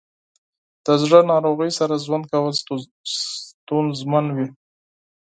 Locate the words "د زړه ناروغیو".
0.85-1.77